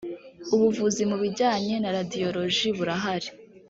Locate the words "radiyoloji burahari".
1.97-3.29